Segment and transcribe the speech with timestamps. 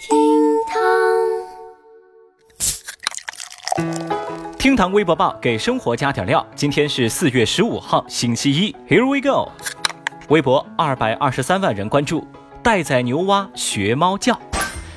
[0.00, 0.16] 厅
[0.66, 0.80] 堂
[4.56, 6.44] 厅堂微博报给生活加点料。
[6.56, 8.74] 今天是四月十五号，星期一。
[8.88, 9.52] Here we go。
[10.30, 12.26] 微博二百二十三万人关注，
[12.62, 14.40] 待宰牛蛙学猫叫。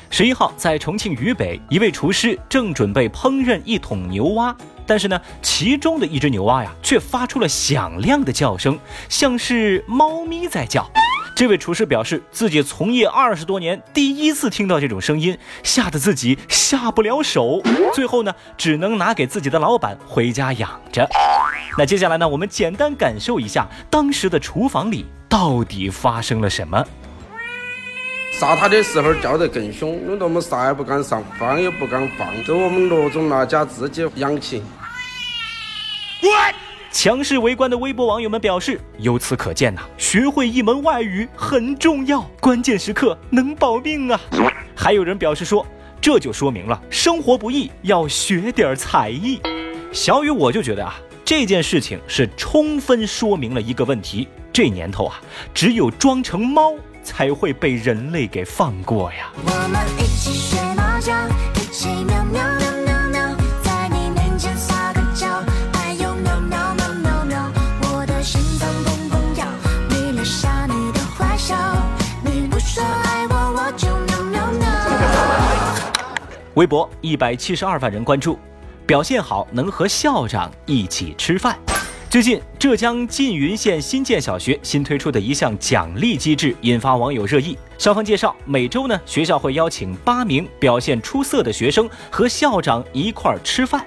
[0.10, 4.56] 十一号，在重庆渝北，一位厨师正准备烹饪一桶牛蛙，
[4.88, 8.80] 但是呢，其中的一只牛蛙呀，却发出了响亮的叫声，
[9.10, 10.90] 像是猫咪在叫。
[11.36, 17.60] 这位厨师表示，自己从业二十多年，第一次听到这种声音，吓得自己下不了手。
[17.94, 21.10] 最后呢，只能拿给自己的老板回家养着。
[21.76, 26.86] 那接下来呢，我们简单感受一下当时的厨房里到底发生了什么。
[28.32, 34.62] 杀他的时候叫得更凶，弄得我们啥也不敢上，放也不敢放，这我们罗总那家自己养起。
[36.94, 44.22] 强势围观的微博网友们表示：“由此可见呐，学会一门外语很重要，关键时刻能保命啊！”
[44.78, 45.66] 还有人表示说
[46.00, 49.42] ：“这就说明了生活不易，要学点才艺。”
[49.92, 50.96] 小雨我就觉得啊，
[51.26, 55.20] 这件事情是充分说明了一个问题：这年头啊，
[55.52, 59.32] 只有装成猫才会被人类给放过呀。
[59.38, 61.12] 我们一起学猫叫，
[61.56, 62.63] 一起喵喵。
[76.56, 78.38] 微博一百七十二万人关注，
[78.86, 81.58] 表现好能和校长一起吃饭。
[82.12, 87.58] 最近，浙江缙云县新建小学新推出的一项奖励机制引发网友热议。
[87.80, 93.84] 校方介绍，每周呢，学校会邀请八名表现出色的学生和校长一块儿吃饭。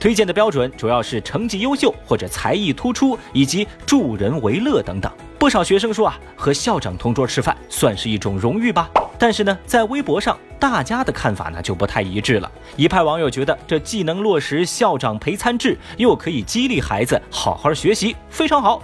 [0.00, 5.12] 推荐的标准主要是成绩优秀或者才艺突出，以及助人为乐等等。
[5.38, 8.90] 不少学生说啊，和校长同桌吃饭算是一种荣誉吧。
[9.18, 12.50] 但是呢，在微博上，大家的看法呢就不太一致了。
[12.76, 18.82] 一派网友觉得这既能落实校长陪餐制，又可以激励孩子好好学习，非常好。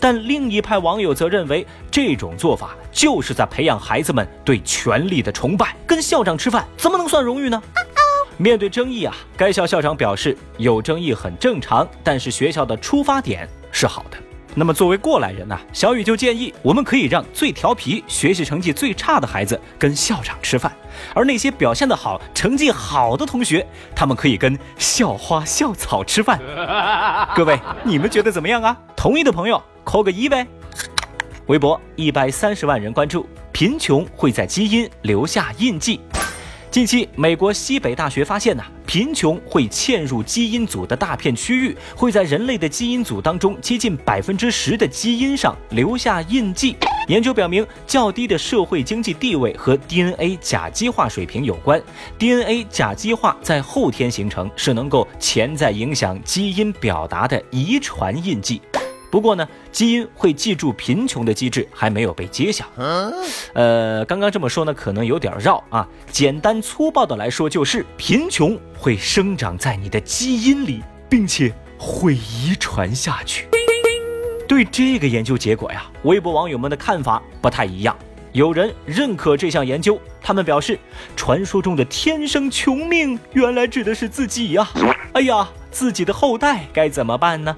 [0.00, 5.76] 但另一派网友则认为，这种做法就是在培养孩子们对权力的崇拜。
[5.86, 7.62] 跟校长吃饭怎么能算荣誉呢？
[8.36, 14.16] 面对争议啊，该校校长表示，有争议很正常，但是学校的出发点是好的。
[14.58, 20.72] 那么作为过来人呢，小雨就建议，我们可以让最调皮、学习成绩最差的孩子跟校长吃饭，
[21.14, 23.64] 而那些表现得好、成绩好的同学，
[23.94, 26.40] 他们可以跟校花、校草吃饭。
[27.36, 28.76] 各位，你们觉得怎么样啊？
[28.96, 30.44] 同意的朋友扣个一呗。
[31.46, 36.00] 微博一百三十万人关注，贫穷会在基因留下印记。
[36.70, 46.76] 近期，美国西北大学发现呐，贫穷会嵌入基因组的大片区域，会在人类的基因组当中接近百分之十的基因上留下印记。
[47.08, 51.82] 研究表明，较低的社会经济地位和 DNA 甲基化水平有关。
[52.18, 58.60] DNA 甲基化在后天形成，是能够潜在影响基因表达的遗传印记。
[59.10, 62.64] 不过呢，基因会记住贫穷的机制还没有被揭晓。
[63.54, 65.88] 呃，刚刚这么说呢，可能有点绕啊。
[66.10, 73.48] 简单粗暴的来说，就是贫穷会生长在你的基因里，并且会遗传下去。
[74.46, 77.96] 对这个研究结果呀，微博网友们的看法不太一样。
[78.32, 80.78] 有人认可这项研究，他们表示，
[81.16, 84.68] 传说中的天生穷命，原来指的是自己呀。
[85.12, 87.56] 哎呀，自己的后代该怎么办呢？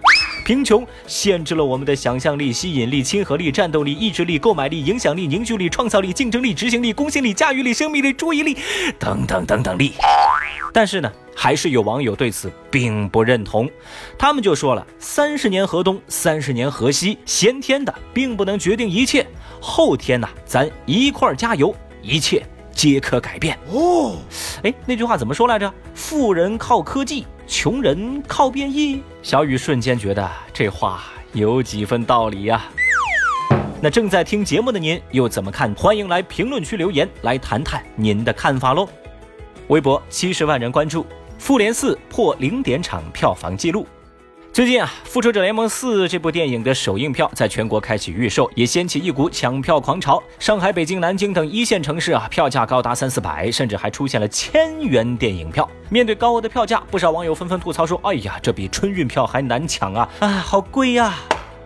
[0.50, 8.58] 贫穷限制了我们的想象力、吸引力、亲和力、战斗力、意志力、购买力、影响力、凝聚力、创造力、竞争力、执行力、公信力、驾驭力、生命力、注意力
[8.98, 9.92] 等等等等力。
[10.72, 13.70] 但是呢，还是有网友对此并不认同，
[14.18, 19.24] 他们就说了：三十年河东，三十年河西，先天的并不能决定一切，
[19.60, 21.72] 后天呐，咱一块儿加油，
[22.02, 23.56] 一切皆可改变。
[23.70, 24.16] 哦，
[24.64, 25.72] 哎，那句话怎么说来着？
[25.94, 27.24] 富人靠科技。
[27.50, 31.02] 穷人靠变异，小雨瞬间觉得这话
[31.32, 32.62] 有几分道理呀。
[33.82, 35.74] 那正在听节目的您又怎么看？
[35.74, 38.88] 欢迎来评论区留言，来谈谈您的看法喽。
[39.66, 41.02] 微博七十万人关注，
[41.38, 43.84] 《复联四》破零点场票房纪录。
[44.52, 50.20] 最近啊，《复仇者联盟四》这部电影的首映票在全国开启预售，也掀起一股抢票狂潮。
[50.40, 55.68] 上海、北京、南京等一线城市啊，票价高达三四百，甚至还出现了千元电影票。
[55.88, 60.08] 面对高额的票价，不少网友纷纷吐槽说：“哎呀，这比春运票还难抢啊！
[60.18, 61.14] 啊，好贵呀！”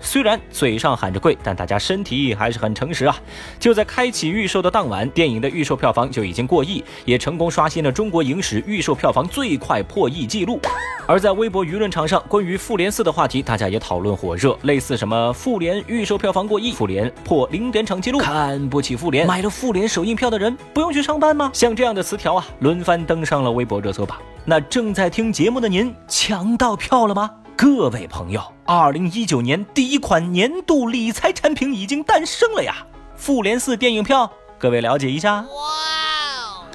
[0.04, 3.16] 虽然嘴上喊着贵，但大家身体还是很诚实啊。
[3.58, 10.60] 就在开启预售的当晚，电影的预售票房就已经过亿，也成功刷新了中国影史预售票房最快破亿记录。
[11.06, 24.18] 而在微博舆论场上，关于《复联四》的话题，大家也讨论火热，类似什么“复联预售票房过亿”“复联破零点场记录”“看不起复联”“买了复联首映票的人不用去上班吗？”像这样的词条啊，轮番登上了微博热搜榜。
[24.46, 27.30] 那正在听节目的您，抢到票了吗？
[27.56, 32.84] 各位朋友，二零一九年第一款年度理财产品已经诞生了呀！
[33.16, 35.36] 复联四电影票，各位了解一下。
[35.36, 36.66] 哇！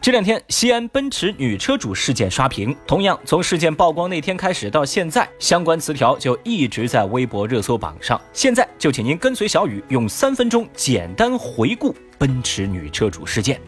[0.00, 8.20] 这两天西安奔驰女车主事件刷屏，同样从事件曝光那天开始到现在，相关词条就一直在微博热搜榜上。
[8.32, 13.60] 现在就请您跟随小雨，用三分钟简单回顾奔驰女车主事件。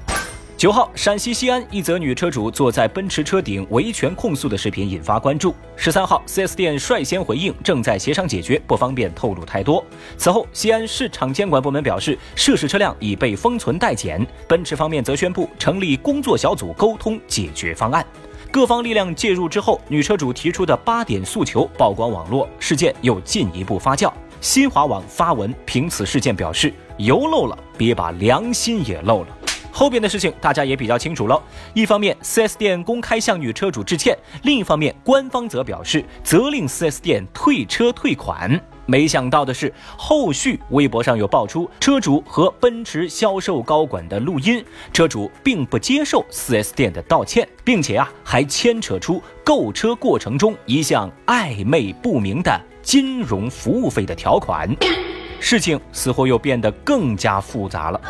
[0.56, 5.55] 九号，陕西西安一则女车主坐在奔驰车顶维权控诉的视频引发关注。
[5.76, 9.85] 十三号，4S 店率先回应，正在协商解决，不方便透露太多。
[10.17, 14.26] 此后，西安市场监管部门表示，涉事车辆已被封存待检。
[14.49, 18.02] 奔驰方面则宣布成立工作小组沟通解决方案。
[18.50, 24.11] 各方力量介入之后，女车主提出的八点诉求曝光网络，事件又进一步发酵。
[24.41, 29.29] 新华网发文评此事件表示：油漏了，别把良心也漏了。
[29.76, 31.38] 后边的事情大家也比较清楚了。
[31.75, 38.58] 一方面，4S 店公开向女车主致歉；另一方面，官方则表示责令 4S 店退车退款。
[38.87, 44.64] 没想到的是，后续微博上有爆出车主和奔驰销售高管的录音，
[44.94, 54.75] 车主并不接受 4S 店的道歉，并且啊，还牵扯出购车过程中一项暧昧不明的金融服务费的条款。
[55.38, 58.00] 事情似乎又变得更加复杂了。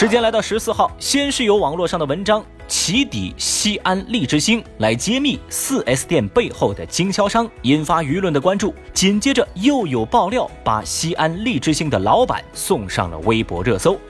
[0.00, 8.74] 时间来到十四号，先是有网络上的文章起底西安利之星，来揭秘四 S 店背后的经销商，引发舆论的关注。
[8.94, 14.00] 紧接着又有爆料，把西安利之星的老板送上了微博热搜。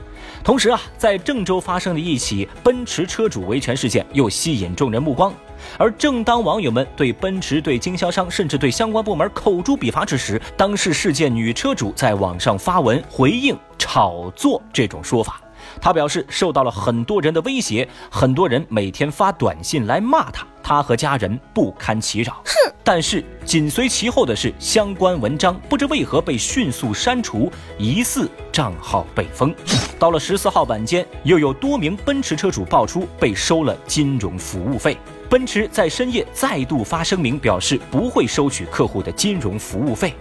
[0.45, 5.33] 同时啊，在郑州发生的一起奔驰车主维权事件又吸引众人目光。
[5.77, 15.41] 而正当网友们对奔驰、对经销商，甚至对相关部门口诛笔伐之时，当事事件女车主在网上发文回应炒作这种说法。
[15.79, 22.41] 他表示受到了很多人的威胁，很多人每天发短信来骂他，他和家人不堪其扰。
[22.45, 22.73] 哼！
[22.83, 29.53] 但是紧随其后的是相关文章不知为何被迅速删除，疑似账号被封。
[29.99, 34.97] 到了十四号晚间，又有多名奔驰车主爆出被收了金融服务费。
[35.29, 40.15] 奔驰在深夜再度发声明，表示不会收取客户的金融服务费。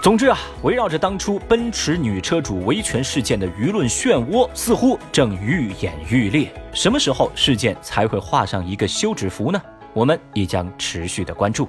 [0.00, 6.50] 总之啊，围绕着当初奔驰女车主维权事件的舆论漩涡，似乎正愈演愈烈。
[6.72, 9.60] 什么时候事件才会画上一个休止符呢？
[9.92, 11.68] 我们也将持续的关注。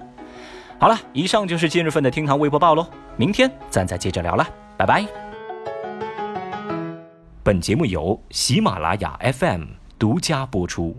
[0.80, 2.88] 好了，以上就是今日份的厅堂微博报喽，
[3.18, 4.48] 明天咱再接着聊了，
[4.78, 5.06] 拜拜。
[7.44, 9.64] 本节目由喜马拉雅 FM
[9.98, 10.96] 独家播出。